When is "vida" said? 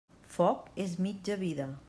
1.47-1.73